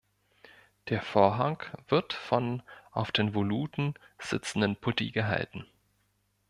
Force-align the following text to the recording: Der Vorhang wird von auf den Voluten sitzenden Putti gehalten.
Der 0.89 0.99
Vorhang 1.03 1.61
wird 1.87 2.13
von 2.13 2.63
auf 2.91 3.11
den 3.11 3.35
Voluten 3.35 3.93
sitzenden 4.17 4.75
Putti 4.75 5.11
gehalten. 5.11 5.67